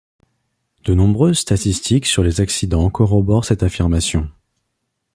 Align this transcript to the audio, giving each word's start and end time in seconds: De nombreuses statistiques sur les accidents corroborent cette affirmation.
De 0.83 0.95
nombreuses 0.95 1.37
statistiques 1.37 2.07
sur 2.07 2.23
les 2.23 2.41
accidents 2.41 2.89
corroborent 2.89 3.45
cette 3.45 3.61
affirmation. 3.61 4.31